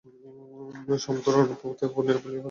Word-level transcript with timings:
সমুদ্র 0.99 1.31
অর্ণবপোতে 1.31 1.85
পূর্ণ 1.85 2.07
বলিয়া 2.07 2.19
বর্ণিত 2.19 2.25
হয়। 2.25 2.39